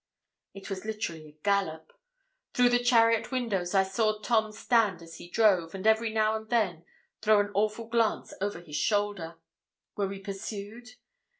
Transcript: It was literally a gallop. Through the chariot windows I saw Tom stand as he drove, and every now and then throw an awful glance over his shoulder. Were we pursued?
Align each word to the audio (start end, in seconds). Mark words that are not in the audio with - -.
It 0.55 0.67
was 0.71 0.83
literally 0.83 1.27
a 1.27 1.41
gallop. 1.43 1.93
Through 2.55 2.69
the 2.69 2.83
chariot 2.83 3.29
windows 3.31 3.75
I 3.75 3.83
saw 3.83 4.17
Tom 4.19 4.51
stand 4.51 5.03
as 5.03 5.17
he 5.17 5.29
drove, 5.29 5.75
and 5.75 5.85
every 5.85 6.11
now 6.11 6.35
and 6.35 6.49
then 6.49 6.85
throw 7.21 7.39
an 7.39 7.51
awful 7.53 7.85
glance 7.85 8.33
over 8.41 8.61
his 8.61 8.75
shoulder. 8.77 9.37
Were 9.95 10.07
we 10.07 10.17
pursued? 10.17 10.89